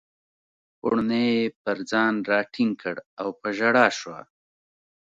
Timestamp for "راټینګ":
2.31-2.73